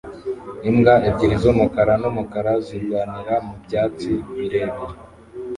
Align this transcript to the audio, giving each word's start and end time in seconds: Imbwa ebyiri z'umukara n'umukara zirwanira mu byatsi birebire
Imbwa 0.69 0.93
ebyiri 1.07 1.35
z'umukara 1.43 1.93
n'umukara 2.01 2.51
zirwanira 2.65 3.35
mu 3.45 3.53
byatsi 3.65 4.11
birebire 4.35 4.87